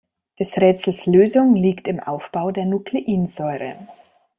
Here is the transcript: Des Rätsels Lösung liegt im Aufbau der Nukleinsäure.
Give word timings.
Des 0.39 0.57
Rätsels 0.59 1.05
Lösung 1.05 1.53
liegt 1.53 1.87
im 1.87 1.99
Aufbau 1.99 2.49
der 2.49 2.65
Nukleinsäure. 2.65 3.87